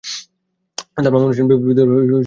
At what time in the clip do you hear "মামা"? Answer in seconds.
1.13-1.25